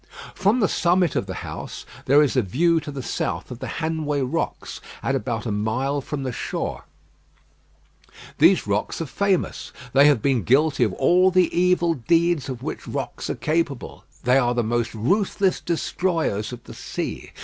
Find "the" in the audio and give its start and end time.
0.61-0.67, 1.27-1.35, 2.91-3.03, 3.59-3.67, 6.23-6.31, 11.29-11.55, 14.55-14.63, 16.63-16.73